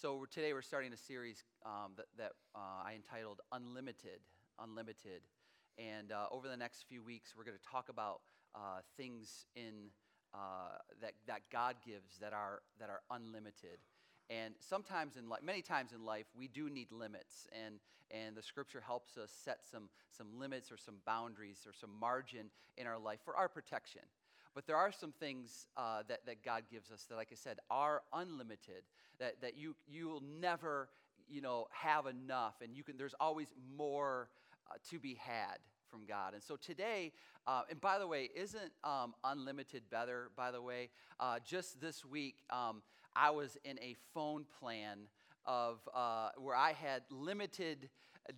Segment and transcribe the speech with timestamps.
[0.00, 4.20] So today we're starting a series um, that, that uh, I entitled Unlimited.
[4.58, 5.20] Unlimited.
[5.76, 8.22] And uh, over the next few weeks, we're going to talk about
[8.54, 9.90] uh, things in,
[10.32, 13.76] uh, that, that God gives that are, that are unlimited.
[14.30, 17.46] And sometimes in life, many times in life, we do need limits.
[17.52, 17.74] And,
[18.10, 22.46] and the scripture helps us set some, some limits or some boundaries or some margin
[22.78, 24.02] in our life for our protection.
[24.54, 27.58] But there are some things uh, that, that God gives us that, like I said,
[27.70, 28.82] are unlimited,
[29.18, 30.88] that, that you, you will never
[31.30, 34.28] you know, have enough, and you can, there's always more
[34.70, 36.34] uh, to be had from God.
[36.34, 37.12] And so today,
[37.46, 40.90] uh, and by the way, isn't um, unlimited better, by the way?
[41.18, 42.82] Uh, just this week, um,
[43.14, 44.98] I was in a phone plan
[45.46, 47.88] of uh, where I had limited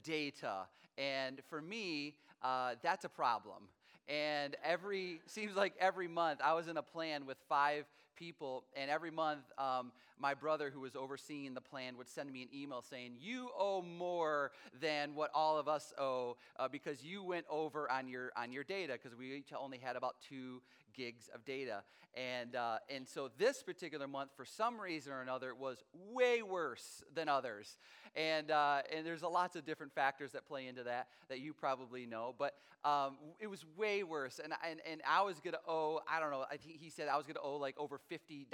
[0.02, 0.66] data.
[0.97, 3.69] And for me, uh, that's a problem
[4.09, 8.91] and every, seems like every month, I was in a plan with five people, and
[8.91, 12.83] every month, um, my brother who was overseeing the plan would send me an email
[12.83, 17.91] saying, You owe more than what all of us owe uh, because you went over
[17.91, 20.62] on your, on your data, because we each only had about two
[20.94, 21.82] gigs of data.
[22.14, 27.02] And, uh, and so this particular month, for some reason or another, was way worse
[27.14, 27.78] than others.
[28.14, 31.54] And, uh, and there's a lots of different factors that play into that that you
[31.54, 32.34] probably know.
[32.38, 32.54] But
[32.84, 34.40] um, it was way worse.
[34.42, 37.08] And, and, and I was going to owe, I don't know, I think he said
[37.08, 38.46] I was going to owe like over $50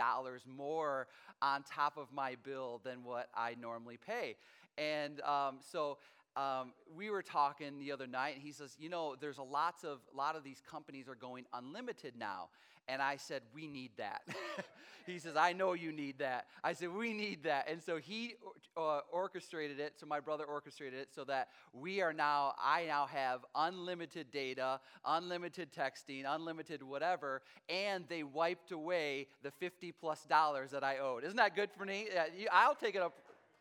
[0.47, 1.09] more
[1.43, 4.37] on top of my bill than what I normally pay.
[4.77, 5.99] And um, so
[6.39, 9.83] um, we were talking the other night, and he says, "You know, there's a lots
[9.83, 12.51] of a lot of these companies are going unlimited now."
[12.87, 14.23] And I said, "We need that."
[15.07, 18.35] he says, "I know you need that." I said, "We need that." And so he
[18.77, 19.95] uh, orchestrated it.
[19.97, 22.55] So my brother orchestrated it so that we are now.
[22.63, 29.91] I now have unlimited data, unlimited texting, unlimited whatever, and they wiped away the fifty
[29.91, 31.25] plus dollars that I owed.
[31.25, 32.07] Isn't that good for me?
[32.53, 33.15] I'll take it up.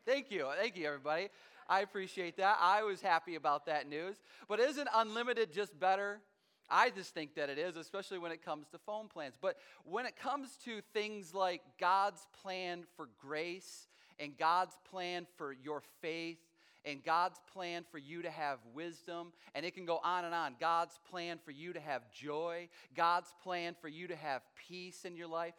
[0.06, 1.30] Thank you, thank you, everybody.
[1.70, 2.58] I appreciate that.
[2.62, 4.16] I was happy about that news.
[4.48, 6.22] But isn't unlimited just better?
[6.70, 9.36] I just think that it is, especially when it comes to phone plans.
[9.40, 13.88] But when it comes to things like God's plan for grace
[14.20, 16.40] and God's plan for your faith
[16.86, 20.56] and God's plan for you to have wisdom, and it can go on and on.
[20.60, 25.18] God's plan for you to have joy, God's plan for you to have peace in
[25.18, 25.54] your life.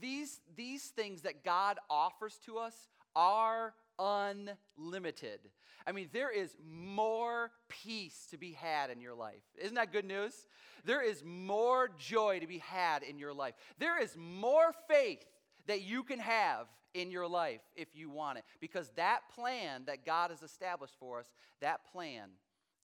[0.00, 2.74] These, these things that God offers to us
[3.16, 5.40] are unlimited.
[5.86, 9.42] I mean, there is more peace to be had in your life.
[9.58, 10.46] Isn't that good news?
[10.84, 13.54] There is more joy to be had in your life.
[13.78, 15.24] There is more faith
[15.66, 18.44] that you can have in your life if you want it.
[18.60, 22.30] Because that plan that God has established for us, that plan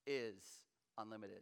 [0.07, 0.35] is
[0.99, 1.41] unlimited.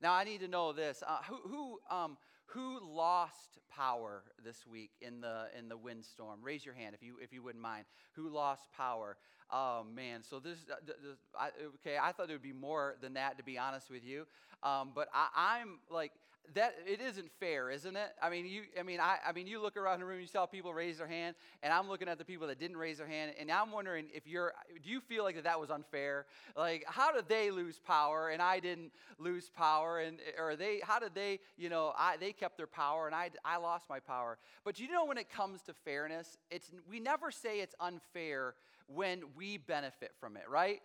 [0.00, 1.02] Now, I need to know this.
[1.06, 2.16] Uh, who, who, um,
[2.46, 6.40] who lost power this week in the, in the windstorm?
[6.42, 7.84] Raise your hand if you, if you wouldn't mind.
[8.12, 9.16] Who lost power?
[9.50, 10.22] Oh, man.
[10.22, 10.96] So this, uh, this
[11.38, 11.50] I,
[11.86, 14.26] okay, I thought it would be more than that, to be honest with you.
[14.62, 16.12] Um, but I, I'm like,
[16.54, 18.10] that it isn't fair, isn't it?
[18.22, 18.62] I mean, you.
[18.78, 19.16] I mean, I.
[19.26, 21.88] I mean, you look around the room, you saw people raise their hand, and I'm
[21.88, 24.52] looking at the people that didn't raise their hand, and I'm wondering if you're.
[24.82, 26.26] Do you feel like that, that was unfair?
[26.56, 30.80] Like, how did they lose power and I didn't lose power, and or they?
[30.82, 31.40] How did they?
[31.56, 34.38] You know, I they kept their power and I I lost my power.
[34.64, 38.54] But you know, when it comes to fairness, it's we never say it's unfair
[38.86, 40.82] when we benefit from it, right?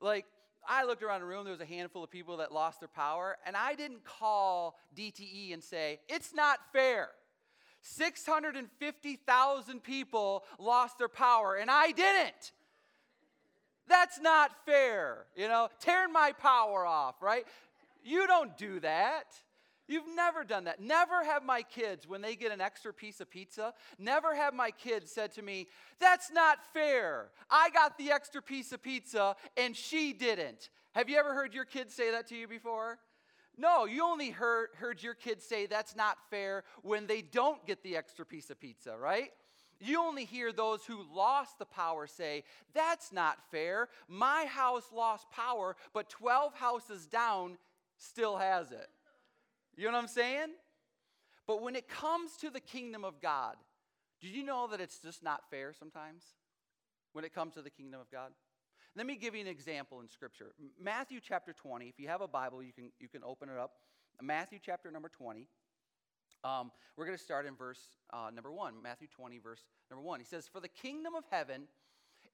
[0.00, 0.26] Like
[0.68, 3.36] I looked around the room, there was a handful of people that lost their power,
[3.46, 7.10] and I didn't call DTE and say, it's not fair.
[7.82, 12.52] 650,000 people lost their power, and I didn't.
[13.88, 15.26] That's not fair.
[15.36, 17.44] You know, tearing my power off, right?
[18.04, 19.24] You don't do that.
[19.88, 20.80] You've never done that.
[20.80, 24.70] Never have my kids, when they get an extra piece of pizza, never have my
[24.70, 25.66] kids said to me,
[25.98, 27.30] That's not fair.
[27.50, 30.70] I got the extra piece of pizza and she didn't.
[30.92, 32.98] Have you ever heard your kids say that to you before?
[33.56, 37.82] No, you only heard, heard your kids say that's not fair when they don't get
[37.82, 39.30] the extra piece of pizza, right?
[39.78, 43.88] You only hear those who lost the power say, That's not fair.
[44.08, 47.58] My house lost power, but 12 houses down
[47.98, 48.88] still has it.
[49.76, 50.48] You know what I'm saying?
[51.46, 53.56] But when it comes to the kingdom of God,
[54.20, 56.24] do you know that it's just not fair sometimes
[57.12, 58.32] when it comes to the kingdom of God?
[58.94, 60.52] Let me give you an example in Scripture.
[60.80, 63.72] Matthew chapter 20, if you have a Bible, you can, you can open it up.
[64.20, 65.48] Matthew chapter number 20.
[66.44, 67.80] Um, we're going to start in verse
[68.12, 68.74] uh, number 1.
[68.82, 70.20] Matthew 20, verse number 1.
[70.20, 71.62] He says, For the kingdom of heaven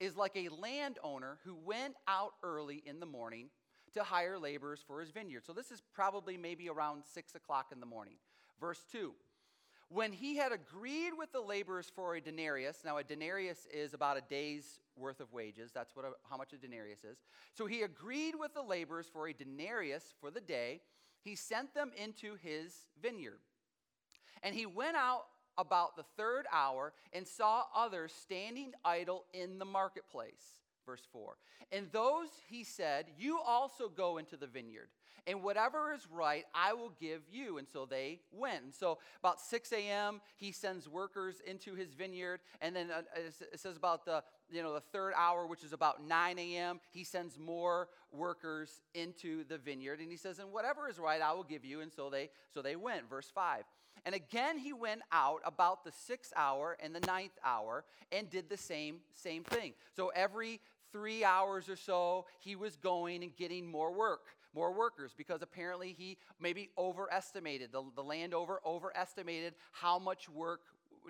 [0.01, 3.51] is like a landowner who went out early in the morning
[3.99, 5.45] to hire laborers for his vineyard.
[5.45, 8.15] So this is probably maybe around six o'clock in the morning.
[8.61, 9.13] Verse 2
[9.91, 14.19] when he had agreed with the laborers for a denarius, now a denarius is about
[14.19, 15.71] a day's worth of wages.
[15.73, 17.17] That's what a, how much a denarius is.
[17.55, 20.83] So he agreed with the laborers for a denarius for the day.
[21.23, 23.41] He sent them into his vineyard.
[24.43, 25.25] And he went out
[25.57, 30.61] about the third hour and saw others standing idle in the marketplace.
[30.89, 31.37] Verse 4.
[31.71, 34.89] And those he said, You also go into the vineyard
[35.29, 37.59] and whatever is right, I will give you.
[37.59, 38.65] And so they went.
[38.65, 42.41] And so about 6 a.m., he sends workers into his vineyard.
[42.63, 43.03] And then uh,
[43.53, 47.05] it says about the, you know, the third hour, which is about 9 a.m., he
[47.05, 50.01] sends more workers into the vineyard.
[50.01, 51.83] And he says, and whatever is right, I will give you.
[51.83, 53.11] And so they, so they went.
[53.11, 53.65] Verse 5.
[54.07, 58.49] And again he went out about the sixth hour and the ninth hour and did
[58.49, 59.75] the same, same thing.
[59.95, 60.61] So every
[60.93, 65.95] three hours or so, he was going and getting more work more workers because apparently
[65.97, 70.61] he maybe overestimated, the, the landowner overestimated how much work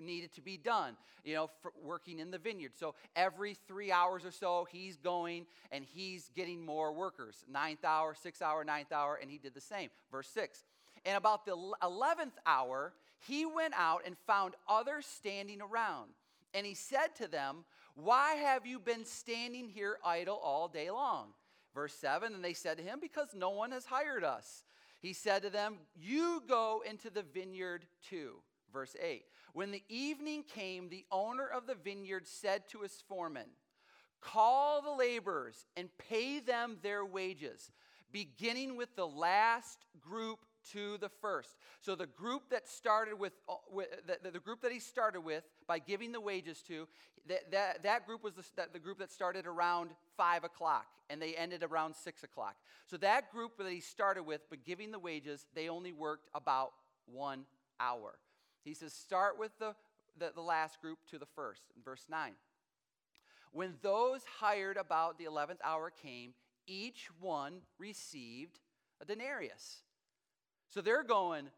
[0.01, 1.49] needed to be done, you know,
[1.83, 2.71] working in the vineyard.
[2.75, 7.43] So every three hours or so, he's going and he's getting more workers.
[7.51, 9.89] Ninth hour, sixth hour, ninth hour, and he did the same.
[10.11, 10.63] Verse 6.
[11.05, 12.93] And about the 11th hour,
[13.27, 16.11] he went out and found others standing around.
[16.53, 17.63] And he said to them,
[17.95, 21.29] Why have you been standing here idle all day long?
[21.73, 24.63] Verse 7 And they said to him, Because no one has hired us.
[25.01, 28.35] He said to them, You go into the vineyard too.
[28.71, 33.49] Verse 8 When the evening came, the owner of the vineyard said to his foreman,
[34.21, 37.71] Call the laborers and pay them their wages,
[38.11, 40.39] beginning with the last group
[40.73, 41.57] to the first.
[41.81, 45.43] So the group that started with, uh, with the, the, group that he started with
[45.67, 46.87] by giving the wages to,
[47.27, 51.21] that, that, that group was the, that, the group that started around 5 o'clock and
[51.21, 52.55] they ended around 6 o'clock.
[52.85, 56.71] So that group that he started with, but giving the wages, they only worked about
[57.05, 57.45] one
[57.79, 58.19] hour.
[58.63, 59.75] He says, start with the,
[60.17, 62.33] the, the last group to the first, in verse 9.
[63.51, 66.33] When those hired about the 11th hour came,
[66.67, 68.59] each one received
[69.01, 69.83] a denarius.
[70.69, 71.49] So they're going,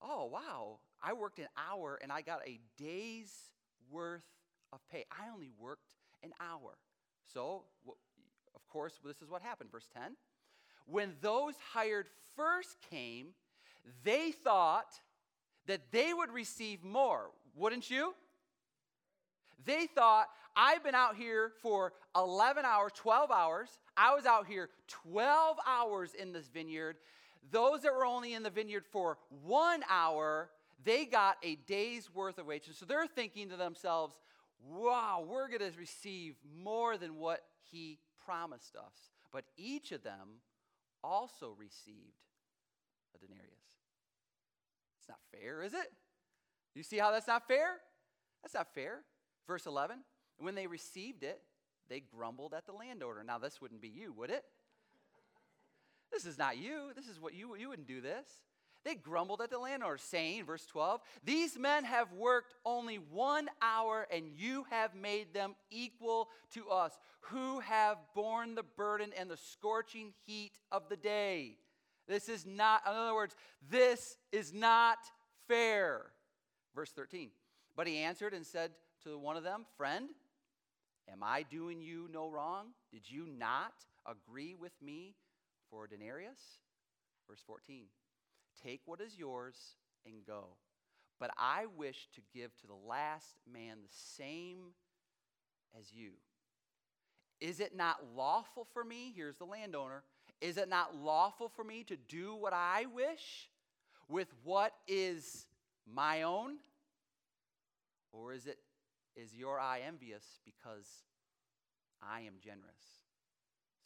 [0.00, 3.32] oh, wow, I worked an hour and I got a day's
[3.90, 4.24] worth
[4.72, 5.04] of pay.
[5.10, 6.74] I only worked an hour.
[7.32, 7.62] So,
[8.54, 9.70] of course, this is what happened.
[9.70, 10.16] Verse 10
[10.86, 12.06] When those hired
[12.36, 13.28] first came,
[14.04, 15.00] they thought
[15.66, 17.30] that they would receive more.
[17.54, 18.14] Wouldn't you?
[19.64, 23.68] They thought, I've been out here for 11 hours, 12 hours.
[23.96, 26.96] I was out here 12 hours in this vineyard.
[27.50, 30.50] Those that were only in the vineyard for one hour,
[30.84, 32.76] they got a day's worth of wages.
[32.76, 34.14] So they're thinking to themselves,
[34.64, 37.40] wow, we're going to receive more than what
[37.70, 39.10] he promised us.
[39.32, 40.40] But each of them
[41.02, 42.14] also received
[43.14, 43.48] a denarius.
[45.00, 45.92] It's not fair, is it?
[46.74, 47.78] You see how that's not fair?
[48.42, 49.00] That's not fair.
[49.46, 49.98] Verse 11,
[50.38, 51.42] when they received it,
[51.88, 53.24] they grumbled at the landowner.
[53.24, 54.44] Now, this wouldn't be you, would it?
[56.12, 56.90] This is not you.
[56.94, 58.26] This is what you, you wouldn't do this.
[58.84, 64.06] They grumbled at the landlord, saying, verse 12, These men have worked only one hour,
[64.12, 69.36] and you have made them equal to us, who have borne the burden and the
[69.36, 71.58] scorching heat of the day.
[72.08, 73.36] This is not, in other words,
[73.70, 74.98] this is not
[75.46, 76.06] fair.
[76.74, 77.30] Verse 13,
[77.76, 78.72] But he answered and said
[79.04, 80.08] to one of them, Friend,
[81.10, 82.68] am I doing you no wrong?
[82.90, 83.72] Did you not
[84.04, 85.14] agree with me
[85.72, 86.60] for a denarius?
[87.28, 87.86] Verse 14
[88.62, 89.56] Take what is yours
[90.06, 90.56] and go.
[91.18, 94.74] But I wish to give to the last man the same
[95.78, 96.10] as you.
[97.40, 99.12] Is it not lawful for me?
[99.16, 100.04] Here's the landowner.
[100.40, 103.48] Is it not lawful for me to do what I wish
[104.08, 105.46] with what is
[105.92, 106.56] my own?
[108.12, 108.58] Or is it
[109.14, 110.86] is your eye envious because
[112.02, 113.02] I am generous?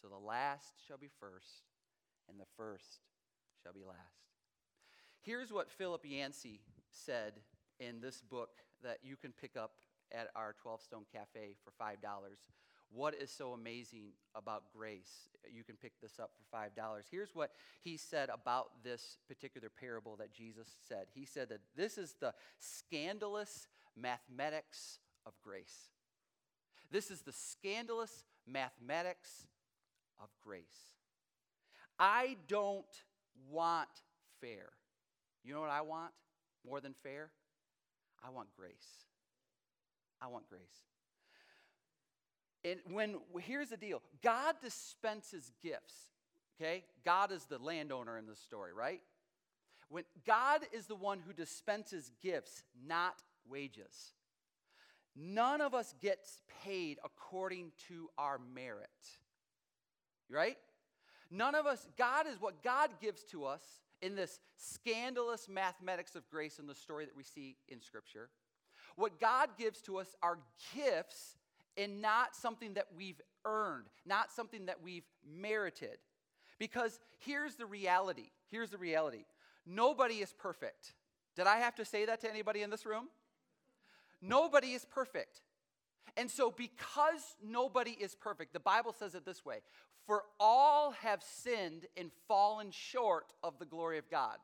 [0.01, 1.65] So the last shall be first,
[2.29, 3.01] and the first
[3.63, 3.99] shall be last.
[5.23, 7.35] Here's what Philip Yancey said
[7.81, 8.51] in this book
[8.83, 9.73] that you can pick up
[10.13, 11.97] at our 12 Stone Cafe for $5.
[12.93, 15.29] What is so amazing about grace?
[15.53, 16.71] You can pick this up for $5.
[17.11, 17.51] Here's what
[17.83, 21.07] he said about this particular parable that Jesus said.
[21.13, 23.67] He said that this is the scandalous
[23.97, 25.91] mathematics of grace.
[26.91, 29.47] This is the scandalous mathematics
[30.23, 30.96] of grace.
[31.99, 32.85] I don't
[33.51, 33.89] want
[34.41, 34.69] fair.
[35.45, 36.13] You know what I want
[36.67, 37.31] more than fair?
[38.25, 39.05] I want grace.
[40.21, 40.61] I want grace.
[42.65, 45.95] And when here's the deal God dispenses gifts,
[46.61, 46.85] okay?
[47.05, 49.01] God is the landowner in this story, right?
[49.89, 54.13] When God is the one who dispenses gifts, not wages.
[55.15, 58.89] None of us gets paid according to our merit.
[60.29, 60.59] Right?
[61.31, 63.63] None of us, God is what God gives to us
[64.03, 68.29] in this scandalous mathematics of grace in the story that we see in Scripture.
[68.97, 70.39] What God gives to us are
[70.75, 71.37] gifts
[71.77, 75.99] and not something that we've earned, not something that we've merited.
[76.59, 79.25] Because here's the reality here's the reality
[79.67, 80.95] nobody is perfect.
[81.35, 83.09] Did I have to say that to anybody in this room?
[84.23, 85.43] Nobody is perfect.
[86.17, 89.59] And so, because nobody is perfect, the Bible says it this way
[90.07, 94.37] For all have sinned and fallen short of the glory of God.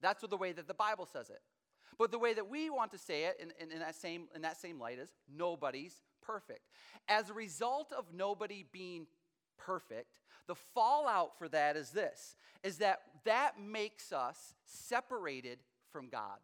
[0.00, 1.40] That's what the way that the Bible says it.
[1.98, 4.42] But the way that we want to say it in, in, in, that, same, in
[4.42, 6.60] that same light is nobody's perfect.
[7.08, 9.06] As a result of nobody being
[9.56, 15.58] perfect, the fallout for that is this is that that makes us separated
[15.92, 16.38] from God.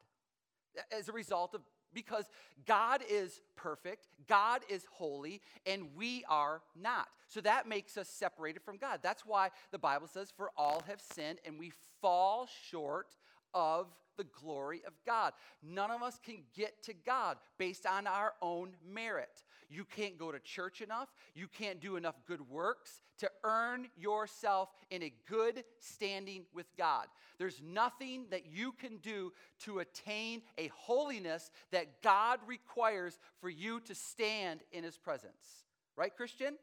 [0.96, 1.62] As a result of
[1.94, 2.24] because
[2.66, 7.08] God is perfect, God is holy, and we are not.
[7.28, 9.00] So that makes us separated from God.
[9.02, 13.16] That's why the Bible says, For all have sinned, and we fall short
[13.54, 13.86] of
[14.16, 15.32] the glory of God.
[15.62, 19.42] None of us can get to God based on our own merit.
[19.70, 21.08] You can't go to church enough.
[21.34, 27.06] You can't do enough good works to earn yourself in a good standing with God.
[27.38, 33.80] There's nothing that you can do to attain a holiness that God requires for you
[33.80, 35.64] to stand in His presence.
[35.96, 36.56] Right, Christian?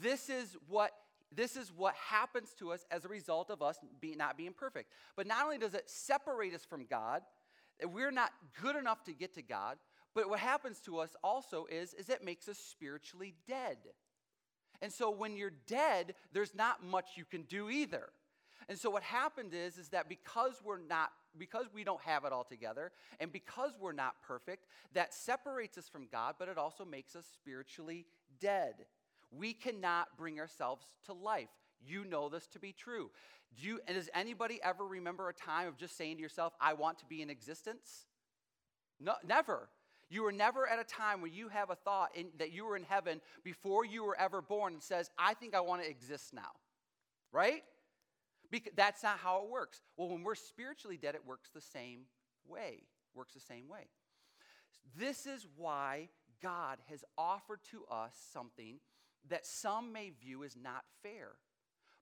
[0.00, 0.92] This is what
[1.32, 4.90] this is what happens to us as a result of us be, not being perfect.
[5.14, 7.22] But not only does it separate us from God,
[7.78, 9.78] that we're not good enough to get to God,
[10.14, 13.78] but what happens to us also is, is it makes us spiritually dead.
[14.82, 18.08] And so when you're dead, there's not much you can do either.
[18.68, 22.32] And so what happened is, is that because we're not, because we don't have it
[22.32, 26.84] all together, and because we're not perfect, that separates us from God, but it also
[26.84, 28.06] makes us spiritually
[28.40, 28.74] dead.
[29.30, 31.48] We cannot bring ourselves to life.
[31.84, 33.10] You know this to be true.
[33.60, 36.74] Do you, and does anybody ever remember a time of just saying to yourself, I
[36.74, 38.06] want to be in existence?
[39.00, 39.68] No, never.
[40.10, 42.76] You were never at a time where you have a thought in, that you were
[42.76, 46.34] in heaven before you were ever born and says, I think I want to exist
[46.34, 46.50] now.
[47.32, 47.62] Right?
[48.50, 49.80] Because that's not how it works.
[49.96, 52.00] Well, when we're spiritually dead, it works the same
[52.48, 52.82] way.
[53.14, 53.88] Works the same way.
[54.98, 56.08] This is why
[56.42, 58.80] God has offered to us something
[59.28, 61.28] that some may view as not fair.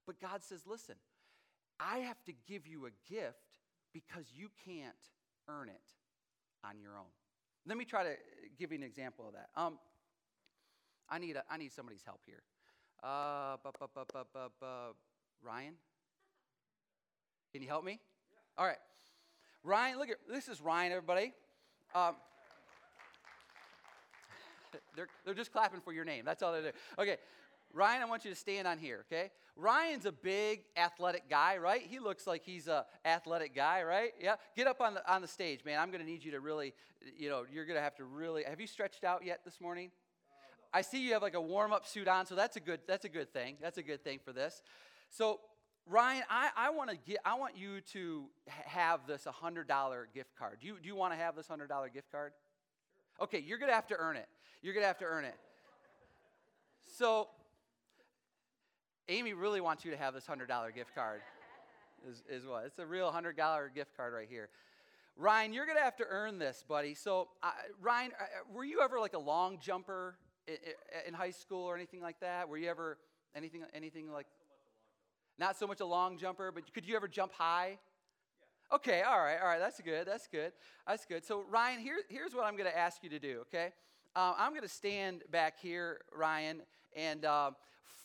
[0.07, 0.95] But God says, listen,
[1.79, 3.59] I have to give you a gift
[3.93, 4.95] because you can't
[5.47, 5.93] earn it
[6.65, 7.11] on your own.
[7.69, 8.15] Let me try to
[8.57, 9.49] give you an example of that.
[9.55, 9.77] Um,
[11.07, 12.41] I, need a, I need somebody's help here.
[13.03, 14.93] Uh, bu- bu- bu-
[15.43, 15.75] Ryan?
[17.53, 17.99] Can you help me?
[18.31, 18.37] Yeah.
[18.57, 18.79] All right.
[19.63, 21.31] Ryan, look at this is Ryan, everybody.
[21.93, 22.15] Um,
[24.95, 26.25] they're, they're just clapping for your name.
[26.25, 26.73] That's all they're doing.
[26.97, 27.17] Okay.
[27.73, 29.31] Ryan, I want you to stand on here, okay?
[29.55, 31.81] Ryan's a big athletic guy, right?
[31.81, 34.11] He looks like he's a athletic guy, right?
[34.19, 34.35] Yeah.
[34.55, 35.79] Get up on the on the stage, man.
[35.79, 36.73] I'm going to need you to really,
[37.17, 38.43] you know, you're going to have to really.
[38.43, 39.91] Have you stretched out yet this morning?
[40.73, 43.05] I see you have like a warm up suit on, so that's a good that's
[43.05, 43.57] a good thing.
[43.61, 44.61] That's a good thing for this.
[45.09, 45.39] So
[45.85, 50.35] Ryan, I, I want to get I want you to have this hundred dollar gift
[50.37, 50.59] card.
[50.61, 52.33] Do you do you want to have this hundred dollar gift card?
[53.19, 54.27] Okay, you're gonna have to earn it.
[54.61, 55.35] You're gonna have to earn it.
[56.97, 57.27] So
[59.09, 61.21] Amy really wants you to have this $100 gift card,
[62.07, 62.63] is, is what?
[62.65, 63.35] It's a real $100
[63.73, 64.49] gift card right here.
[65.17, 66.93] Ryan, you're going to have to earn this, buddy.
[66.93, 67.51] So, uh,
[67.81, 70.15] Ryan, uh, were you ever like a long jumper
[70.47, 70.55] in,
[71.07, 72.47] in, high school or anything like that?
[72.47, 72.99] Were you ever
[73.35, 74.27] anything, anything like?
[75.39, 77.79] Not so much a long jumper, but could you ever jump high?
[78.69, 78.75] Yeah.
[78.75, 79.59] Okay, all right, all right.
[79.59, 80.07] That's good.
[80.07, 80.53] That's good.
[80.87, 81.25] That's good.
[81.25, 83.69] So, Ryan, here, here's what I'm going to ask you to do, okay?
[84.15, 86.61] Uh, I'm going to stand back here, Ryan,
[86.95, 87.51] and uh,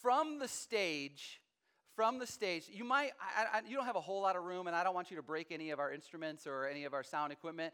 [0.02, 1.40] from the stage,
[1.94, 4.66] from the stage, you might, I, I, you don't have a whole lot of room,
[4.66, 7.02] and I don't want you to break any of our instruments or any of our
[7.02, 7.72] sound equipment.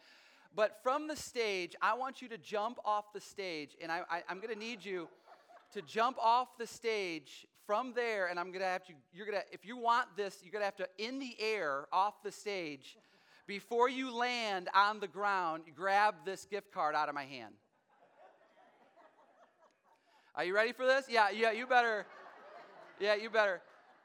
[0.55, 4.23] But from the stage, I want you to jump off the stage, and I, I,
[4.29, 5.09] I'm going to need you
[5.73, 9.39] to jump off the stage from there, and I'm going to have to, you're going
[9.39, 12.33] to, if you want this, you're going to have to, in the air, off the
[12.33, 12.97] stage,
[13.47, 17.55] before you land on the ground, grab this gift card out of my hand.
[20.35, 21.07] Are you ready for this?
[21.09, 22.07] Yeah, yeah, you better.
[22.99, 23.61] Yeah, you better.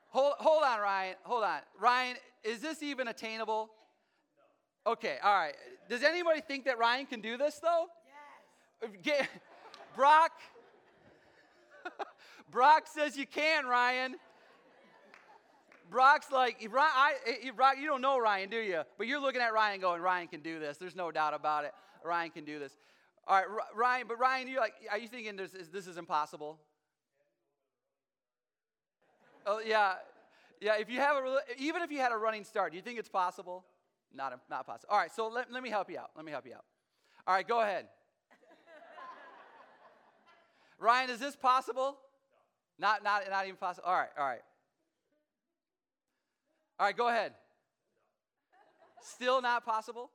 [0.09, 1.15] Hold, hold on, Ryan.
[1.23, 1.59] Hold on.
[1.79, 3.69] Ryan, is this even attainable?
[4.87, 5.55] Okay, all right.
[5.89, 7.87] Does anybody think that Ryan can do this, though?
[8.81, 8.91] Yes.
[9.03, 9.29] Get,
[9.95, 10.31] Brock.
[12.51, 14.15] Brock says you can, Ryan.
[15.89, 17.13] Brock's like, I,
[17.55, 18.81] Brock, you don't know Ryan, do you?
[18.97, 20.77] But you're looking at Ryan going, Ryan can do this.
[20.77, 21.73] There's no doubt about it.
[22.03, 22.75] Ryan can do this.
[23.27, 26.59] All right, Ryan, but Ryan, you're like, are you thinking this is, this is impossible?
[29.47, 29.93] Oh, yeah.
[30.61, 32.99] Yeah, if you have a, even if you had a running start, do you think
[32.99, 33.65] it's possible?
[34.13, 34.89] Not, not possible.
[34.91, 36.11] All right, so let, let me help you out.
[36.15, 36.63] Let me help you out.
[37.27, 37.87] All right, go ahead.
[40.79, 41.97] Ryan, is this possible?
[42.79, 42.87] No.
[42.87, 43.87] Not, not, not even possible.
[43.87, 44.41] All right, all right.
[46.79, 47.33] All right, go ahead.
[49.01, 50.11] Still not possible?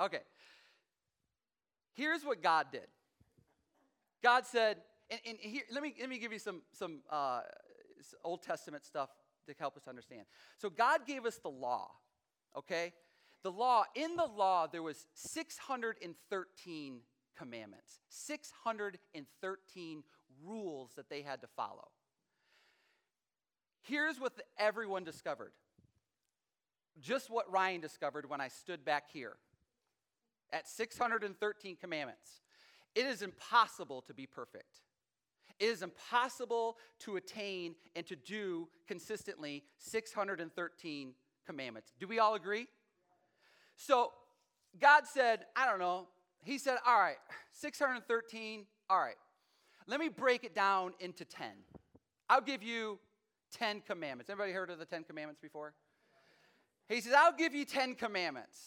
[0.00, 0.20] Okay.
[1.94, 2.86] Here's what God did.
[4.22, 4.78] God said,
[5.10, 7.40] and, and here, let me, let me give you some, some uh,
[8.24, 9.10] Old Testament stuff
[9.46, 10.22] to help us understand.
[10.58, 11.90] So God gave us the law,
[12.56, 12.92] okay?
[13.42, 17.00] The law, in the law, there was 613
[17.36, 20.02] commandments, 613
[20.44, 21.88] rules that they had to follow.
[23.82, 25.52] Here's what the, everyone discovered.
[27.00, 29.36] Just what Ryan discovered when I stood back here
[30.52, 32.40] at 613 commandments.
[32.94, 34.80] It is impossible to be perfect.
[35.58, 41.14] It is impossible to attain and to do consistently 613
[41.46, 41.92] commandments.
[41.98, 42.66] Do we all agree?
[43.76, 44.12] So
[44.80, 46.08] God said, I don't know.
[46.44, 47.16] He said, All right,
[47.52, 49.14] 613, all right.
[49.86, 51.46] Let me break it down into 10.
[52.28, 52.98] I'll give you
[53.52, 54.30] 10 commandments.
[54.30, 55.74] Everybody heard of the 10 commandments before?
[56.88, 58.58] He says, I'll give you 10 commandments.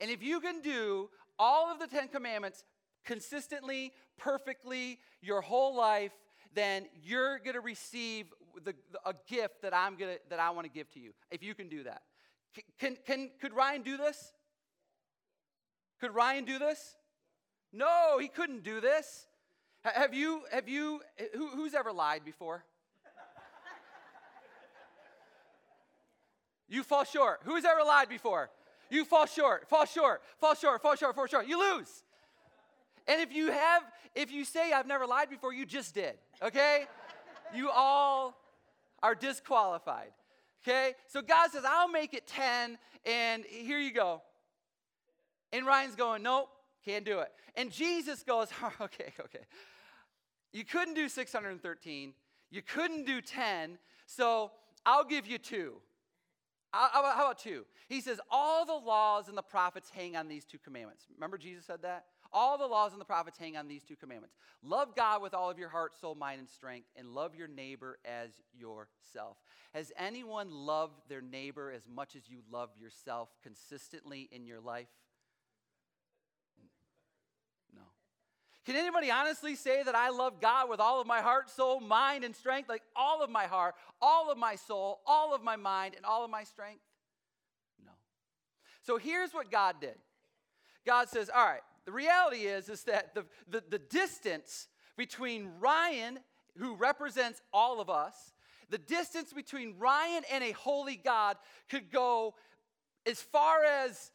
[0.00, 2.64] And if you can do all of the 10 commandments
[3.04, 6.12] consistently, perfectly, your whole life,
[6.54, 8.26] then you're going to receive
[8.64, 11.12] the, the, a gift that I'm going to that I want to give to you.
[11.30, 12.02] If you can do that.
[12.78, 14.32] Can, can, could Ryan do this?
[16.00, 16.96] Could Ryan do this?
[17.72, 19.26] No, he couldn't do this.
[19.82, 21.00] Have you, have you,
[21.34, 22.64] who, who's ever lied before?
[26.68, 27.40] you fall short.
[27.44, 28.50] Who's ever lied before?
[28.90, 31.46] You fall short, fall short, fall short, fall short, fall short.
[31.46, 32.02] You lose.
[33.08, 33.82] And if you have,
[34.14, 36.86] if you say, I've never lied before, you just did, okay?
[37.54, 38.34] you all
[39.02, 40.10] are disqualified,
[40.66, 40.94] okay?
[41.06, 44.22] So God says, I'll make it 10, and here you go.
[45.52, 46.48] And Ryan's going, Nope,
[46.84, 47.32] can't do it.
[47.54, 49.44] And Jesus goes, oh, Okay, okay.
[50.52, 52.14] You couldn't do 613,
[52.50, 54.52] you couldn't do 10, so
[54.84, 55.74] I'll give you two.
[56.76, 57.64] How about, two?
[57.88, 61.06] He says, All the laws and the prophets hang on these two commandments.
[61.14, 62.04] Remember, Jesus said that?
[62.32, 64.36] All the laws and the prophets hang on these two commandments.
[64.62, 67.98] Love God with all of your heart, soul, mind, and strength, and love your neighbor
[68.04, 69.38] as yourself.
[69.72, 74.88] Has anyone loved their neighbor as much as you love yourself consistently in your life?
[77.74, 77.82] No.
[78.66, 82.24] Can anybody honestly say that I love God with all of my heart, soul, mind,
[82.24, 82.68] and strength?
[82.68, 86.24] Like all of my heart, all of my soul, all of my mind, and all
[86.24, 86.82] of my strength?
[87.84, 87.92] No.
[88.82, 89.94] So here's what God did
[90.84, 96.18] God says, All right, the reality is, is that the, the, the distance between Ryan,
[96.58, 98.32] who represents all of us,
[98.68, 101.36] the distance between Ryan and a holy God
[101.70, 102.34] could go
[103.06, 104.10] as far as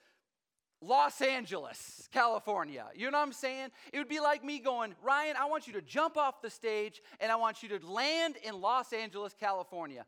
[0.81, 2.85] Los Angeles, California.
[2.95, 3.69] You know what I'm saying?
[3.93, 7.01] It would be like me going, Ryan, I want you to jump off the stage
[7.19, 10.05] and I want you to land in Los Angeles, California.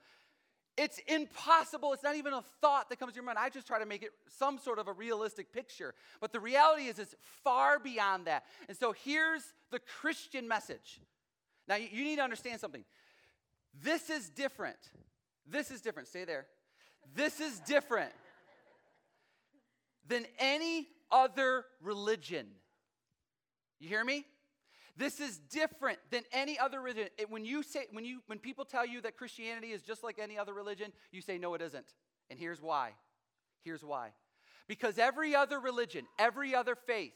[0.76, 1.94] It's impossible.
[1.94, 3.38] It's not even a thought that comes to your mind.
[3.38, 4.10] I just try to make it
[4.40, 5.94] some sort of a realistic picture.
[6.20, 8.46] But the reality is, it's far beyond that.
[8.68, 11.00] And so here's the Christian message.
[11.68, 12.84] Now, you need to understand something.
[13.84, 14.78] This is different.
[15.48, 16.08] This is different.
[16.08, 16.48] Stay there.
[17.16, 18.12] This is different
[20.08, 22.48] than any other religion.
[23.80, 24.26] You hear me?
[24.96, 27.10] This is different than any other religion.
[27.18, 30.20] It, when you say when you when people tell you that Christianity is just like
[30.20, 31.96] any other religion, you say no it isn't.
[32.30, 32.92] And here's why.
[33.63, 34.10] Here's why.
[34.68, 37.13] Because every other religion, every other faith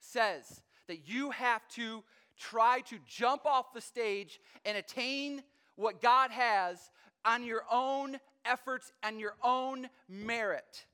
[0.00, 2.02] says that you have to
[2.38, 5.42] try to jump off the stage and attain
[5.76, 6.90] what God has
[7.24, 10.86] on your own efforts and your own merit.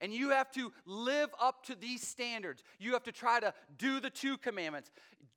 [0.00, 2.62] And you have to live up to these standards.
[2.78, 4.90] You have to try to do the two commandments,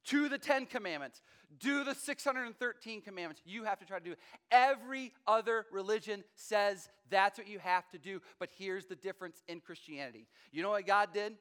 [0.05, 1.21] do the 10 commandments,
[1.59, 3.41] do the 613 commandments.
[3.45, 4.19] You have to try to do it.
[4.51, 8.21] Every other religion says that's what you have to do.
[8.39, 10.27] But here's the difference in Christianity.
[10.51, 11.33] You know what God did?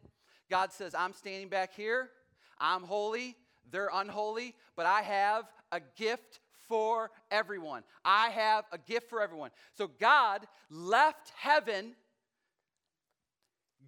[0.51, 2.09] God says, I'm standing back here,
[2.59, 3.37] I'm holy,
[3.71, 7.83] they're unholy, but I have a gift for everyone.
[8.05, 9.51] I have a gift for everyone.
[9.77, 11.95] So God left heaven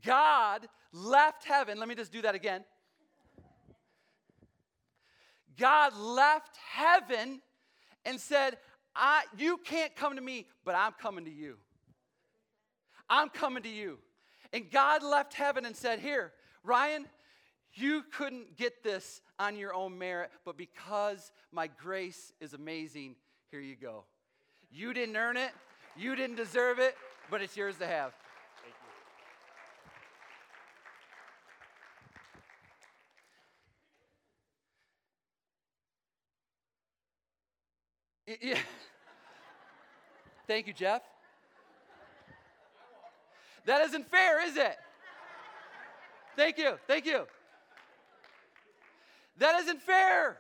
[0.05, 1.79] God left heaven.
[1.79, 2.65] Let me just do that again.
[5.59, 7.41] God left heaven
[8.05, 8.57] and said,
[8.95, 11.57] I, You can't come to me, but I'm coming to you.
[13.09, 13.99] I'm coming to you.
[14.53, 16.33] And God left heaven and said, Here,
[16.65, 17.07] Ryan,
[17.75, 23.17] you couldn't get this on your own merit, but because my grace is amazing,
[23.51, 24.05] here you go.
[24.71, 25.51] You didn't earn it,
[25.97, 26.97] you didn't deserve it,
[27.31, 28.13] but it's yours to have.
[38.41, 38.59] Yeah.
[40.47, 41.03] Thank you, Jeff.
[43.67, 44.77] That isn't fair, is it?
[46.37, 46.75] Thank you.
[46.87, 47.27] Thank you.
[49.39, 50.39] That isn't fair.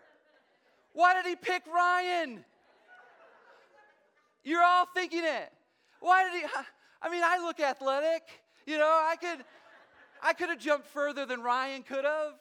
[0.92, 2.44] Why did he pick Ryan?
[4.44, 5.52] You're all thinking it.
[6.00, 6.46] Why did he?
[7.02, 8.22] I mean, I look athletic.
[8.66, 9.44] You know, I could,
[10.22, 12.34] I could have jumped further than Ryan could have.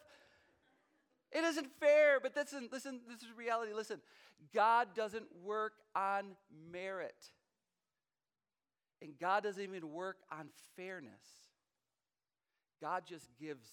[1.31, 3.73] It isn't fair, but listen, listen, this is reality.
[3.73, 3.99] Listen,
[4.53, 6.35] God doesn't work on
[6.71, 7.31] merit.
[9.01, 11.23] And God doesn't even work on fairness.
[12.81, 13.67] God just gives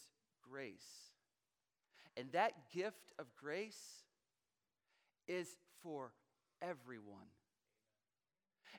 [0.48, 1.10] grace.
[2.16, 4.04] And that gift of grace
[5.28, 5.48] is
[5.82, 6.12] for
[6.62, 7.26] everyone.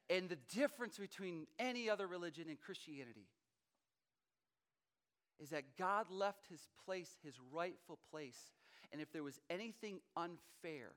[0.09, 3.27] And the difference between any other religion and Christianity
[5.39, 8.53] is that God left his place, his rightful place.
[8.91, 10.93] And if there was anything unfair,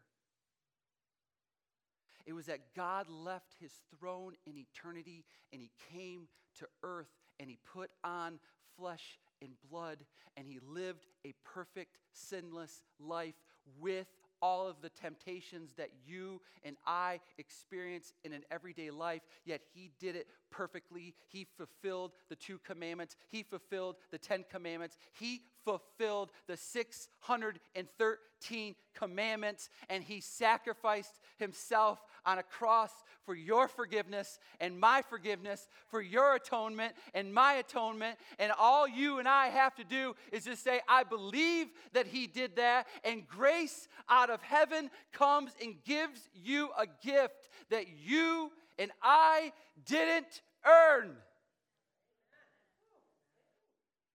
[2.27, 6.29] it was that God left his throne in eternity and he came
[6.59, 8.39] to earth and he put on
[8.77, 9.99] flesh and blood
[10.37, 13.35] and he lived a perfect, sinless life
[13.79, 14.07] with
[14.43, 19.91] all of the temptations that you and I experience in an everyday life, yet he
[19.99, 21.15] did it perfectly.
[21.29, 29.69] He fulfilled the two commandments, he fulfilled the Ten Commandments, he fulfilled the 613 commandments,
[29.89, 32.91] and he sacrificed himself on a cross
[33.25, 38.19] for your forgiveness and my forgiveness, for your atonement and my atonement.
[38.39, 42.27] And all you and I have to do is just say, I believe that he
[42.27, 48.51] did that, and grace out of heaven comes and gives you a gift that you
[48.81, 49.53] and I
[49.85, 51.13] didn't earn.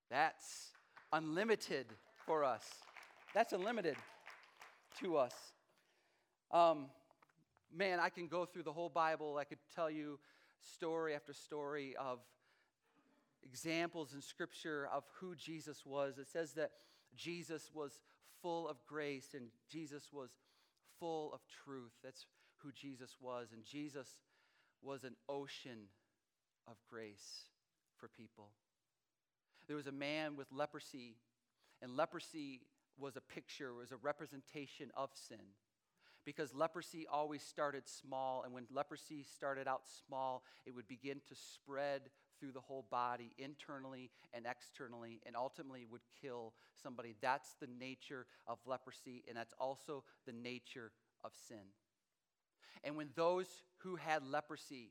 [0.09, 0.71] That's
[1.13, 1.85] unlimited
[2.25, 2.65] for us.
[3.35, 3.95] That's unlimited
[5.01, 5.33] to us.
[6.51, 6.87] Um,
[7.73, 9.37] man, I can go through the whole Bible.
[9.37, 10.19] I could tell you
[10.61, 12.19] story after story of
[13.43, 16.17] examples in Scripture of who Jesus was.
[16.17, 16.71] It says that
[17.15, 17.99] Jesus was
[18.41, 20.31] full of grace and Jesus was
[20.99, 21.93] full of truth.
[22.03, 22.25] That's
[22.63, 23.49] who Jesus was.
[23.53, 24.07] And Jesus
[24.85, 25.89] was an ocean
[26.67, 27.49] of grace
[27.97, 28.49] for people.
[29.67, 31.15] There was a man with leprosy,
[31.81, 32.61] and leprosy
[32.97, 35.53] was a picture, was a representation of sin.
[36.23, 41.35] Because leprosy always started small, and when leprosy started out small, it would begin to
[41.35, 42.01] spread
[42.39, 47.15] through the whole body, internally and externally, and ultimately would kill somebody.
[47.21, 50.91] That's the nature of leprosy, and that's also the nature
[51.23, 51.73] of sin.
[52.83, 53.47] And when those
[53.85, 54.89] who had leprosy,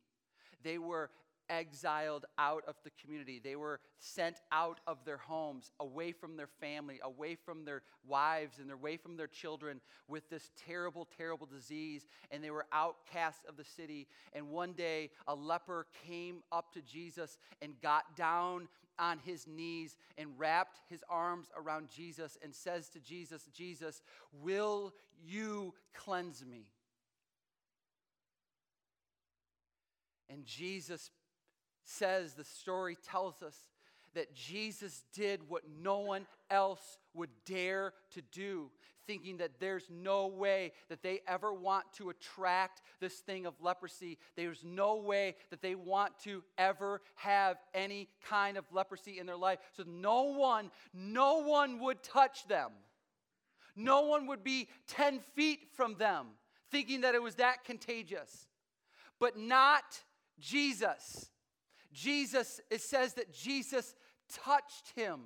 [0.62, 1.10] they were
[1.50, 3.40] exiled out of the community.
[3.42, 8.60] They were sent out of their homes, away from their family, away from their wives,
[8.60, 12.06] and away from their children with this terrible, terrible disease.
[12.30, 14.06] And they were outcasts of the city.
[14.32, 19.96] And one day, a leper came up to Jesus and got down on his knees
[20.16, 24.02] and wrapped his arms around Jesus and says to Jesus, Jesus,
[24.40, 24.94] will
[25.26, 26.68] you cleanse me?
[30.34, 31.12] And Jesus
[31.84, 33.56] says, the story tells us
[34.14, 38.70] that Jesus did what no one else would dare to do,
[39.06, 44.18] thinking that there's no way that they ever want to attract this thing of leprosy.
[44.36, 49.36] There's no way that they want to ever have any kind of leprosy in their
[49.36, 49.60] life.
[49.76, 52.72] So no one, no one would touch them.
[53.76, 56.26] No one would be 10 feet from them,
[56.72, 58.48] thinking that it was that contagious.
[59.20, 59.84] But not
[60.38, 61.30] Jesus.
[61.92, 63.94] Jesus, it says that Jesus
[64.32, 65.20] touched him,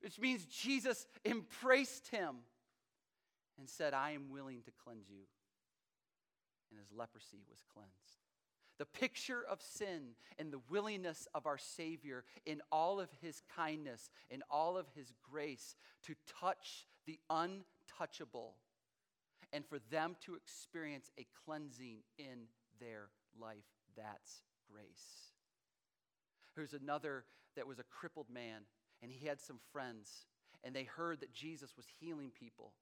[0.00, 2.36] which means Jesus embraced him
[3.58, 5.24] and said, I am willing to cleanse you.
[6.70, 7.92] And his leprosy was cleansed.
[8.78, 14.10] The picture of sin and the willingness of our Savior in all of his kindness,
[14.28, 18.56] in all of his grace, to touch the untouchable
[19.52, 23.08] and for them to experience a cleansing in their
[23.40, 23.64] life.
[23.96, 25.32] That's grace.
[26.54, 27.24] There's another
[27.56, 28.62] that was a crippled man,
[29.02, 30.26] and he had some friends,
[30.64, 32.72] and they heard that Jesus was healing people.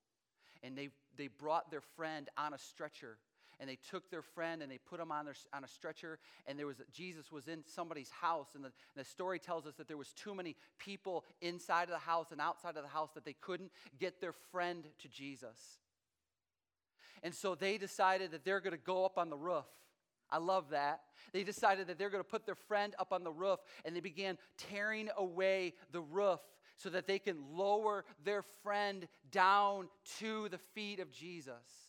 [0.63, 3.19] And they, they brought their friend on a stretcher,
[3.61, 6.19] and they took their friend and they put him on, their, on a stretcher.
[6.47, 9.75] And there was Jesus was in somebody's house, and the, and the story tells us
[9.77, 13.11] that there was too many people inside of the house and outside of the house
[13.15, 15.79] that they couldn't get their friend to Jesus.
[17.23, 19.65] And so they decided that they're going to go up on the roof.
[20.35, 21.03] I love that.
[21.33, 24.01] They decided that they're going to put their friend up on the roof, and they
[24.01, 26.41] began tearing away the roof
[26.77, 31.84] so that they can lower their friend down to the feet of Jesus.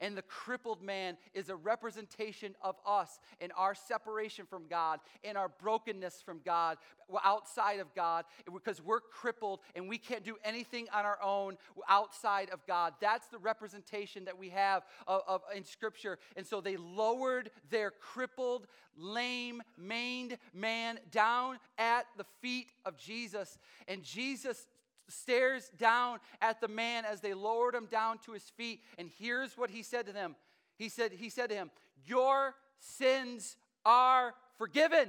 [0.00, 5.36] And the crippled man is a representation of us in our separation from God, in
[5.36, 6.78] our brokenness from God,
[7.24, 11.56] outside of God, because we're crippled and we can't do anything on our own
[11.88, 12.94] outside of God.
[13.00, 16.18] That's the representation that we have of, of in Scripture.
[16.36, 23.58] And so they lowered their crippled, lame, maimed man down at the feet of Jesus.
[23.88, 24.66] And Jesus
[25.12, 28.80] stares down at the man as they lowered him down to his feet.
[28.98, 30.36] And here's what he said to them.
[30.76, 31.70] He said, he said to him,
[32.04, 35.08] Your sins are forgiven.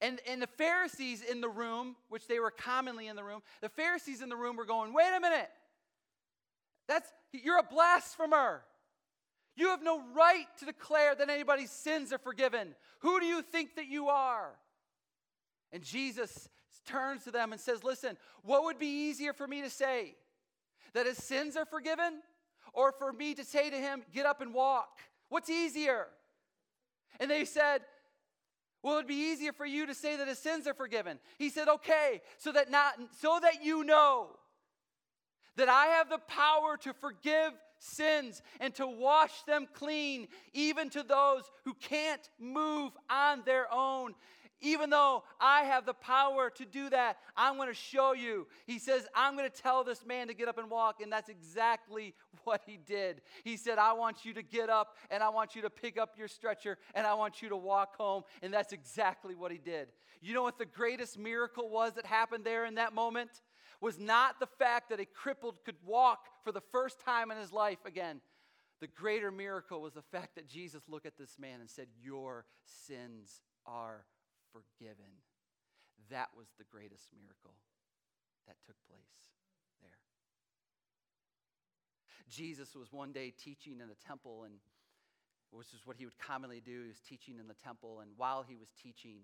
[0.00, 3.68] And, and the Pharisees in the room, which they were commonly in the room, the
[3.70, 5.50] Pharisees in the room were going, wait a minute.
[6.88, 8.62] That's you're a blasphemer.
[9.56, 12.74] You have no right to declare that anybody's sins are forgiven.
[13.00, 14.50] Who do you think that you are?
[15.72, 16.48] And Jesus
[16.84, 20.14] turns to them and says, Listen, what would be easier for me to say?
[20.92, 22.20] That his sins are forgiven?
[22.72, 25.00] Or for me to say to him, Get up and walk?
[25.28, 26.06] What's easier?
[27.20, 27.82] And they said,
[28.84, 31.18] well, it'd be easier for you to say that his sins are forgiven.
[31.38, 34.28] He said, okay, so that not so that you know
[35.56, 41.02] that I have the power to forgive sins and to wash them clean, even to
[41.02, 44.14] those who can't move on their own.
[44.64, 48.46] Even though I have the power to do that, I'm going to show you.
[48.66, 51.02] He says, I'm going to tell this man to get up and walk.
[51.02, 53.20] And that's exactly what he did.
[53.44, 56.14] He said, I want you to get up and I want you to pick up
[56.16, 58.22] your stretcher and I want you to walk home.
[58.42, 59.88] And that's exactly what he did.
[60.22, 63.42] You know what the greatest miracle was that happened there in that moment?
[63.82, 67.52] Was not the fact that a crippled could walk for the first time in his
[67.52, 68.22] life again.
[68.80, 72.46] The greater miracle was the fact that Jesus looked at this man and said, Your
[72.64, 74.06] sins are
[74.54, 75.10] forgiven.
[76.10, 77.54] That was the greatest miracle
[78.46, 79.34] that took place
[79.82, 79.98] there.
[82.30, 84.54] Jesus was one day teaching in the temple, and
[85.50, 86.82] which is what he would commonly do.
[86.82, 89.18] He was teaching in the temple, and while he was teaching,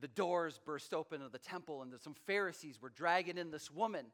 [0.00, 4.06] the doors burst open of the temple, and some Pharisees were dragging in this woman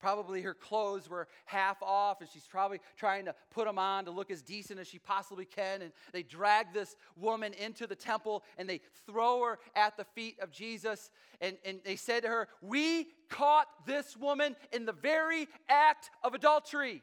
[0.00, 4.10] Probably her clothes were half off, and she's probably trying to put them on to
[4.10, 5.82] look as decent as she possibly can.
[5.82, 10.38] And they drag this woman into the temple and they throw her at the feet
[10.40, 11.10] of Jesus.
[11.40, 16.34] And, and they said to her, We caught this woman in the very act of
[16.34, 17.02] adultery.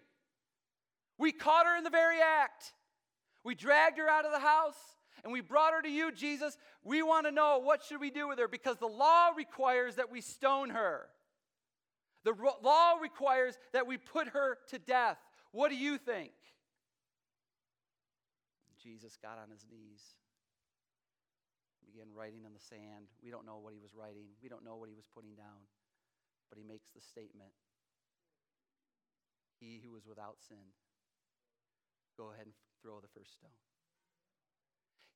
[1.17, 2.73] We caught her in the very act.
[3.43, 4.75] We dragged her out of the house
[5.23, 6.57] and we brought her to you, Jesus.
[6.83, 10.11] We want to know what should we do with her because the law requires that
[10.11, 11.07] we stone her.
[12.25, 12.33] The
[12.63, 15.17] law requires that we put her to death.
[15.51, 16.31] What do you think?
[18.81, 20.01] Jesus got on his knees,
[21.85, 23.09] began writing in the sand.
[23.23, 25.69] We don't know what he was writing, we don't know what he was putting down,
[26.49, 27.53] but he makes the statement
[29.59, 30.73] He who is without sin,
[32.17, 33.57] go ahead and throw the first stone.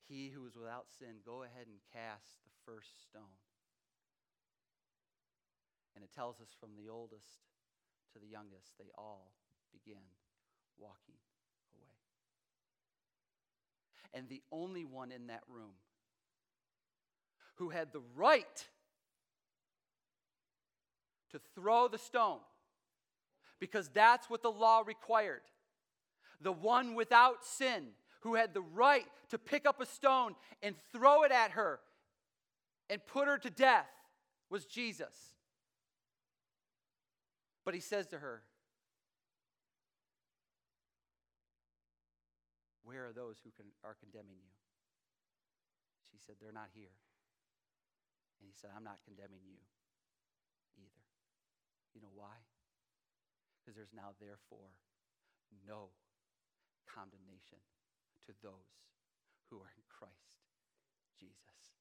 [0.08, 3.38] He who is without sin, go ahead and cast the first stone.
[6.00, 7.44] And it tells us from the oldest
[8.14, 9.32] to the youngest, they all
[9.70, 10.00] began
[10.78, 11.16] walking
[11.74, 11.92] away.
[14.14, 15.72] And the only one in that room
[17.56, 18.66] who had the right
[21.32, 22.38] to throw the stone,
[23.58, 25.42] because that's what the law required.
[26.40, 27.88] The one without sin
[28.20, 31.78] who had the right to pick up a stone and throw it at her
[32.88, 33.90] and put her to death
[34.48, 35.29] was Jesus.
[37.64, 38.42] But he says to her,
[42.82, 44.54] Where are those who are condemning you?
[46.10, 46.96] She said, They're not here.
[48.40, 49.60] And he said, I'm not condemning you
[50.80, 51.04] either.
[51.94, 52.34] You know why?
[53.60, 54.72] Because there's now, therefore,
[55.68, 55.92] no
[56.88, 57.60] condemnation
[58.26, 58.74] to those
[59.52, 60.40] who are in Christ
[61.20, 61.76] Jesus.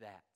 [0.00, 0.27] That's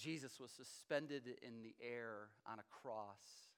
[0.00, 3.48] Jesus was suspended in the air on a cross.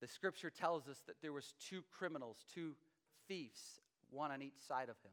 [0.00, 2.74] The scripture tells us that there was two criminals, two
[3.26, 3.80] thieves,
[4.10, 5.12] one on each side of him.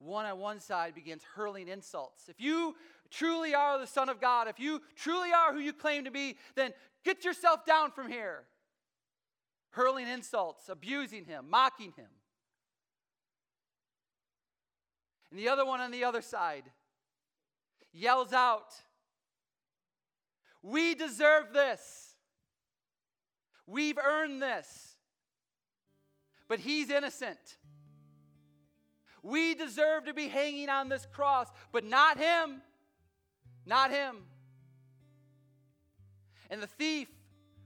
[0.00, 2.28] one on one side begins hurling insults.
[2.28, 2.74] If you
[3.10, 6.36] truly are the Son of God, if you truly are who you claim to be,
[6.56, 6.72] then
[7.04, 8.44] get yourself down from here.
[9.70, 12.08] Hurling insults, abusing him, mocking him.
[15.30, 16.64] And the other one on the other side
[17.92, 18.74] yells out,
[20.62, 22.16] We deserve this.
[23.66, 24.96] We've earned this.
[26.48, 27.58] But he's innocent.
[29.22, 32.62] We deserve to be hanging on this cross, but not him.
[33.64, 34.16] Not him.
[36.48, 37.08] And the thief,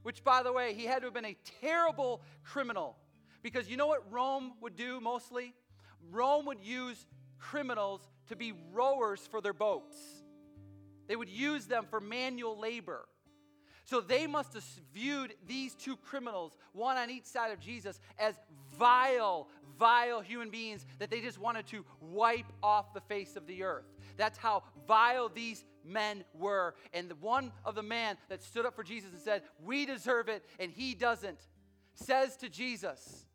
[0.03, 2.97] which by the way, he had to have been a terrible criminal.
[3.43, 5.55] Because you know what Rome would do mostly?
[6.11, 7.07] Rome would use
[7.51, 9.97] criminals to be rowers for their boats.
[11.07, 13.07] They would use them for manual labor.
[13.85, 18.35] So they must have viewed these two criminals, one on each side of Jesus, as
[18.79, 23.63] vile, vile human beings that they just wanted to wipe off the face of the
[23.63, 23.85] earth.
[24.17, 26.75] That's how vile these men were.
[26.95, 30.29] And the one of the man that stood up for Jesus and said, We deserve
[30.29, 31.41] it, and he doesn't,
[31.93, 33.27] says to Jesus,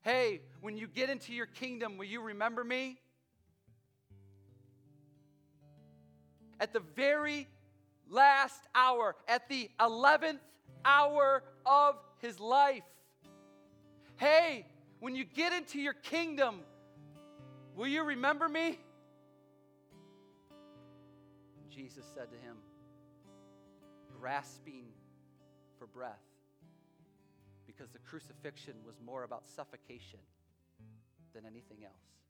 [0.00, 2.98] Hey, when you get into your kingdom, will you remember me?
[6.62, 7.48] At the very
[8.08, 10.38] last hour, at the 11th
[10.84, 12.84] hour of his life.
[14.14, 14.66] Hey,
[15.00, 16.60] when you get into your kingdom,
[17.74, 18.78] will you remember me?
[21.68, 22.58] Jesus said to him,
[24.20, 24.84] grasping
[25.80, 26.22] for breath,
[27.66, 30.20] because the crucifixion was more about suffocation
[31.34, 32.21] than anything else.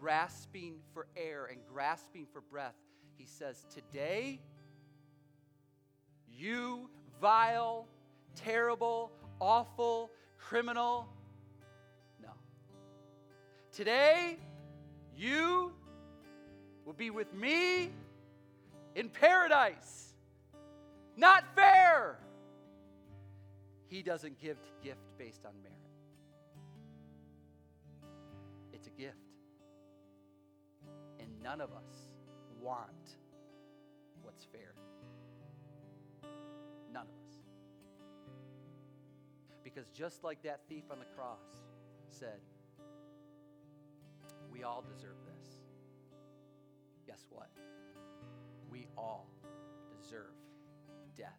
[0.00, 2.74] Grasping for air and grasping for breath,
[3.16, 4.40] he says, Today,
[6.28, 7.86] you vile,
[8.34, 11.08] terrible, awful criminal,
[12.22, 12.28] no.
[13.72, 14.36] Today,
[15.16, 15.72] you
[16.84, 17.90] will be with me
[18.94, 20.14] in paradise.
[21.16, 22.18] Not fair.
[23.88, 25.76] He doesn't give gift based on merit.
[28.72, 29.25] It's a gift.
[31.46, 32.08] None of us
[32.60, 32.90] want
[34.20, 34.74] what's fair.
[36.92, 37.34] None of us.
[39.62, 41.62] Because just like that thief on the cross
[42.08, 42.40] said,
[44.52, 45.58] we all deserve this.
[47.06, 47.52] Guess what?
[48.68, 49.28] We all
[50.02, 50.34] deserve
[51.16, 51.30] death.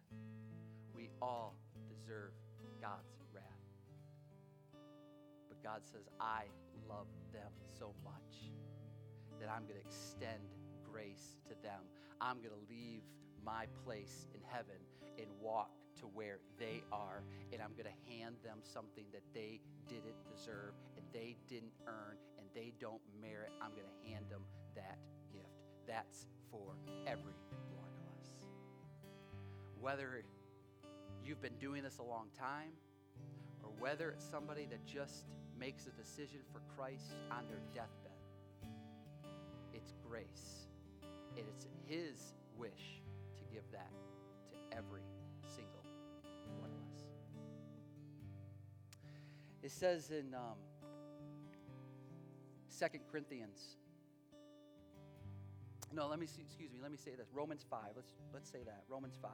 [0.94, 1.54] We all
[1.86, 2.32] deserve
[2.80, 3.44] God's wrath.
[5.50, 6.44] But God says, I
[6.88, 8.48] love them so much
[9.40, 10.54] that I'm going to extend
[10.90, 11.82] grace to them.
[12.20, 13.02] I'm going to leave
[13.44, 14.76] my place in heaven
[15.18, 15.70] and walk
[16.00, 17.22] to where they are,
[17.52, 22.16] and I'm going to hand them something that they didn't deserve and they didn't earn
[22.38, 23.50] and they don't merit.
[23.60, 24.42] I'm going to hand them
[24.74, 24.98] that
[25.32, 25.48] gift.
[25.86, 26.74] That's for
[27.06, 27.34] every
[27.74, 28.26] one of us.
[29.80, 30.22] Whether
[31.24, 32.72] you've been doing this a long time,
[33.62, 35.26] or whether it's somebody that just
[35.58, 37.97] makes a decision for Christ on their deathbed,
[40.08, 40.66] grace.
[41.36, 43.02] And it's His wish
[43.36, 43.90] to give that
[44.50, 45.02] to every
[45.54, 45.84] single
[46.58, 47.04] one of us.
[49.62, 50.58] It says in um,
[52.78, 53.76] 2 Corinthians,
[55.92, 57.28] no, let me see, excuse me, let me say this.
[57.32, 57.80] Romans 5.
[57.96, 58.84] Let's let's say that.
[58.88, 59.30] Romans 5.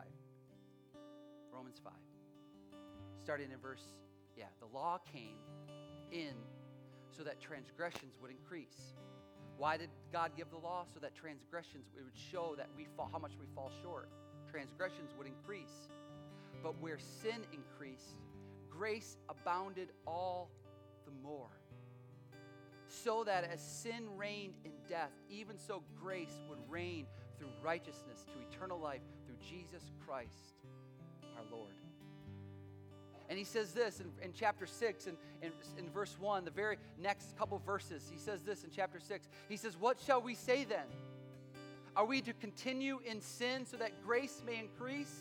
[1.52, 1.92] Romans 5.
[3.20, 3.82] Starting in verse,
[4.36, 5.38] yeah, the law came
[6.12, 6.34] in
[7.10, 8.94] so that transgressions would increase.
[9.56, 10.84] Why did God give the law?
[10.92, 14.08] So that transgressions, it would show that we fall, how much we fall short.
[14.50, 15.88] Transgressions would increase.
[16.62, 18.16] But where sin increased,
[18.70, 20.50] grace abounded all
[21.04, 21.50] the more.
[22.88, 27.06] So that as sin reigned in death, even so grace would reign
[27.38, 30.54] through righteousness to eternal life through Jesus Christ
[31.36, 31.83] our Lord.
[33.28, 36.50] And he says this in, in chapter 6 and in, in, in verse 1, the
[36.50, 38.08] very next couple verses.
[38.10, 39.28] He says this in chapter 6.
[39.48, 40.86] He says, What shall we say then?
[41.96, 45.14] Are we to continue in sin so that grace may increase?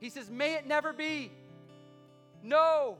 [0.00, 1.30] He says, May it never be.
[2.42, 2.96] No.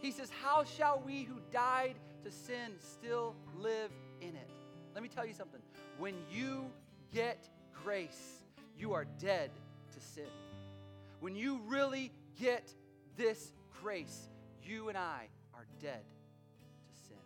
[0.00, 4.50] He says, How shall we who died to sin still live in it?
[4.94, 5.60] Let me tell you something.
[5.98, 6.66] When you
[7.12, 7.48] get
[7.84, 8.42] grace,
[8.76, 9.50] you are dead
[9.94, 10.24] to sin.
[11.20, 12.10] When you really
[12.40, 12.72] get
[13.16, 14.28] this grace,
[14.62, 17.16] you and I are dead to sin.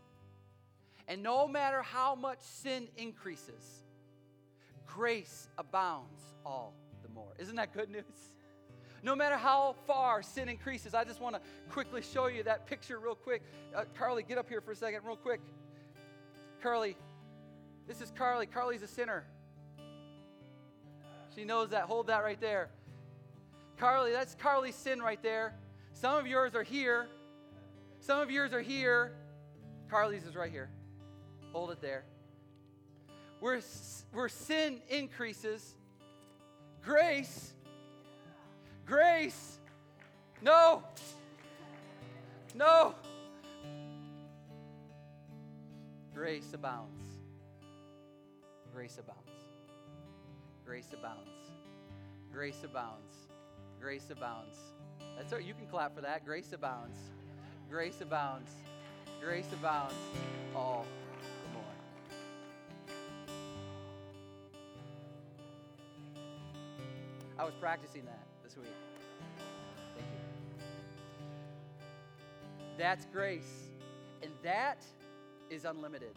[1.08, 3.84] And no matter how much sin increases,
[4.86, 7.32] grace abounds all the more.
[7.38, 8.04] Isn't that good news?
[9.02, 12.98] No matter how far sin increases, I just want to quickly show you that picture
[12.98, 13.42] real quick.
[13.74, 15.40] Uh, Carly, get up here for a second, real quick.
[16.62, 16.96] Carly.
[17.86, 18.46] This is Carly.
[18.46, 19.24] Carly's a sinner.
[21.36, 21.84] She knows that.
[21.84, 22.70] Hold that right there.
[23.78, 25.54] Carly, that's Carly's sin right there.
[25.92, 27.08] Some of yours are here.
[28.00, 29.12] Some of yours are here.
[29.90, 30.70] Carly's is right here.
[31.52, 32.04] Hold it there.
[33.40, 33.60] Where,
[34.12, 35.74] where sin increases,
[36.82, 37.52] grace,
[38.86, 39.58] grace,
[40.42, 40.82] no,
[42.54, 42.94] no,
[46.14, 47.06] grace abounds.
[48.76, 49.30] Grace abounds.
[50.66, 51.50] Grace abounds.
[52.30, 53.25] Grace abounds.
[53.86, 54.56] Grace abounds.
[55.16, 55.44] That's right.
[55.44, 56.24] You can clap for that.
[56.24, 56.98] Grace abounds.
[57.70, 58.50] Grace abounds.
[59.22, 59.94] Grace abounds.
[60.56, 60.84] On.
[67.38, 68.66] I was practicing that this week.
[69.94, 70.18] Thank you.
[72.76, 73.68] That's grace.
[74.20, 74.84] And that
[75.48, 76.16] is unlimited.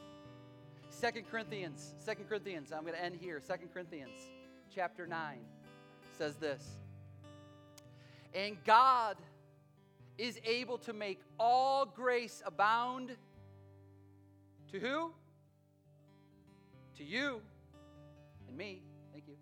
[0.89, 3.39] Second Corinthians, Second Corinthians, I'm going to end here.
[3.39, 4.17] Second Corinthians
[4.73, 5.37] chapter 9
[6.17, 6.79] says this.
[8.33, 9.17] And God
[10.17, 13.15] is able to make all grace abound
[14.71, 15.11] to who?
[16.97, 17.41] To you
[18.47, 18.81] and me.
[19.13, 19.35] Thank you.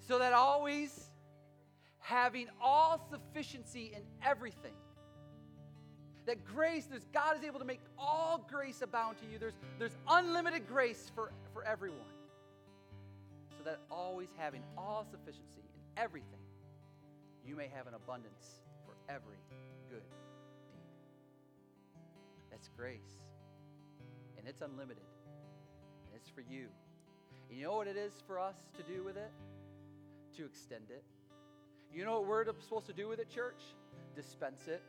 [0.00, 1.10] So that always
[2.00, 4.74] having all sufficiency in everything.
[6.26, 9.38] That grace, there's God is able to make all grace abound to you.
[9.38, 12.00] There's, there's unlimited grace for, for everyone.
[13.56, 16.40] So that always having all sufficiency in everything
[17.46, 19.38] you may have an abundance for every
[19.90, 20.84] good deed.
[22.50, 23.22] That's grace.
[24.38, 25.04] And it's unlimited.
[26.06, 26.66] And it's for you.
[27.48, 29.30] And you know what it is for us to do with it?
[30.36, 31.04] To extend it.
[31.92, 33.62] You know what we're supposed to do with it, church?
[34.16, 34.82] Dispense it.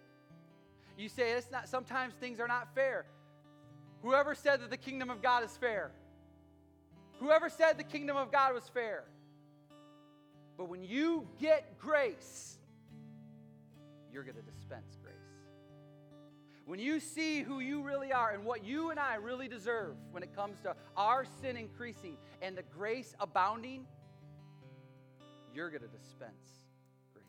[0.97, 3.06] You say it's not sometimes things are not fair.
[4.01, 5.91] Whoever said that the kingdom of God is fair?
[7.20, 9.03] Whoever said the kingdom of God was fair?
[10.58, 12.58] But when you get grace,
[14.12, 15.16] you're going to dispense grace.
[16.66, 20.24] When you see who you really are and what you and I really deserve when
[20.24, 23.86] it comes to our sin increasing and the grace abounding,
[25.53, 26.64] you're going to dispense
[27.14, 27.26] grace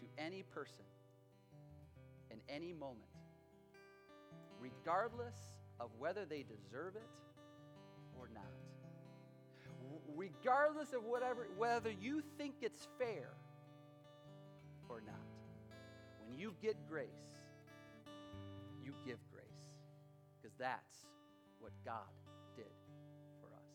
[0.00, 0.84] to any person
[2.30, 3.02] in any moment,
[4.58, 5.36] regardless
[5.78, 7.08] of whether they deserve it
[8.18, 8.63] or not
[10.16, 13.30] regardless of whatever, whether you think it's fair
[14.88, 15.14] or not.
[16.26, 17.08] When you get grace,
[18.84, 19.44] you give grace
[20.36, 21.06] because that's
[21.58, 22.12] what God
[22.56, 22.66] did
[23.40, 23.70] for us.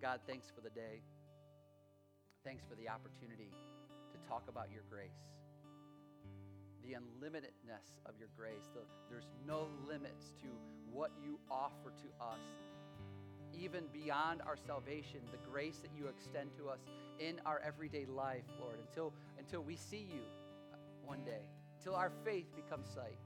[0.00, 1.02] God, thanks for the day.
[2.44, 3.50] Thanks for the opportunity
[4.12, 5.10] to talk about your grace.
[6.82, 8.70] The unlimitedness of your grace.
[8.72, 10.48] The, there's no limits to
[10.90, 12.40] what you offer to us
[13.58, 16.80] even beyond our salvation, the grace that you extend to us
[17.18, 20.22] in our everyday life, Lord, until, until we see you
[20.72, 21.42] uh, one day,
[21.78, 23.18] until our faith becomes sight.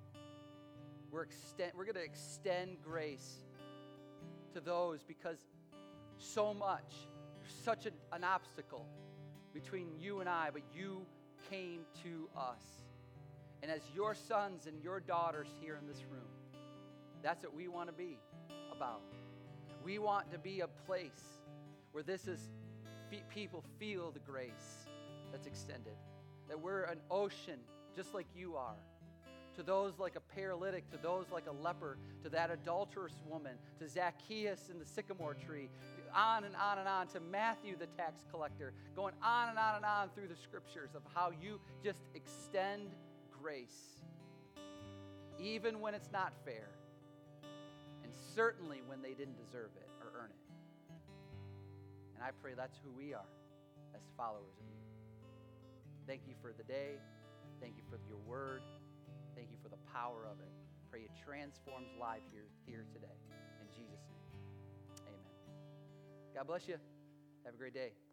[1.11, 3.45] We're, extend, we're going to extend grace
[4.55, 5.39] to those because
[6.19, 6.95] so much,
[7.65, 8.87] such an, an obstacle
[9.53, 11.07] between you and I, but you
[11.51, 12.63] came to us.
[13.63, 16.29] And as your sons and your daughters here in this room,
[17.23, 18.19] that's what we want to be
[18.71, 19.01] about.
[19.85, 21.43] We want to be a place
[21.93, 22.41] where this is
[23.33, 24.87] people feel the grace
[25.31, 25.93] that's extended.
[26.49, 27.61] That we're an ocean
[27.95, 28.77] just like you are.
[29.57, 33.89] To those like a paralytic, to those like a leper, to that adulterous woman, to
[33.89, 35.69] Zacchaeus in the sycamore tree,
[36.13, 39.85] on and on and on, to Matthew the tax collector, going on and on and
[39.85, 42.91] on through the scriptures of how you just extend
[43.41, 44.01] grace,
[45.39, 46.74] even when it's not fair
[48.35, 50.45] certainly when they didn't deserve it or earn it.
[52.15, 53.31] And I pray that's who we are
[53.95, 54.85] as followers of you.
[56.07, 57.01] Thank you for the day.
[57.61, 58.63] Thank you for your word.
[59.35, 60.53] Thank you for the power of it.
[60.91, 63.19] Pray it transforms life here, here today.
[63.61, 65.35] In Jesus' name, amen.
[66.35, 66.77] God bless you.
[67.45, 68.04] Have a great day.